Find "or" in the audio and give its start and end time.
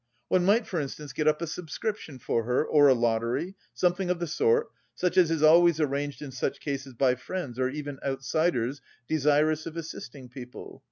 2.65-2.87, 7.59-7.69